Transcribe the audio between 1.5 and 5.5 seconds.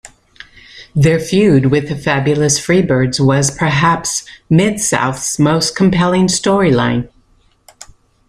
with the Fabulous Freebirds was perhaps Mid-South's